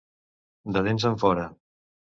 De 0.79 0.83
dents 0.89 1.07
enfora. 1.13 1.49